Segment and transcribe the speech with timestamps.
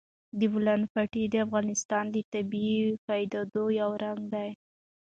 [0.39, 4.49] د بولان پټي د افغانستان د طبیعي پدیدو یو رنګ دی.